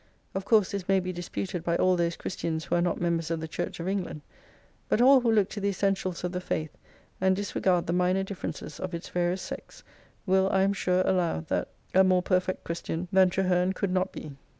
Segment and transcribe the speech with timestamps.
[0.33, 3.39] Of course this may be disputed by all those Christians who are not members of
[3.39, 4.21] the Church of England;
[4.89, 6.71] but all who look to the essentials of the faith,
[7.21, 9.83] and disregard the minor differences of its various sects,
[10.25, 14.11] will, I am sure, allow that a more perfect Christian xxviii than Traherne could not
[14.11, 14.31] be.